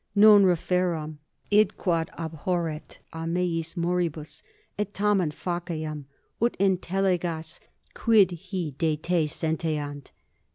[0.15, 1.19] Non referam,
[1.51, 4.41] id quod abhorret a meis moribus,
[4.79, 6.05] et tamen faciam
[6.41, 7.59] ut intellegas,
[7.93, 10.11] quid hi de te sentiant.